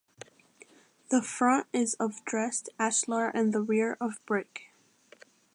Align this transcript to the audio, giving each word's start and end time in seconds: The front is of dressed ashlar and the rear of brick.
The 1.09 1.21
front 1.21 1.67
is 1.71 1.93
of 1.99 2.25
dressed 2.25 2.69
ashlar 2.79 3.27
and 3.35 3.53
the 3.53 3.61
rear 3.61 3.97
of 4.01 4.19
brick. 4.25 4.71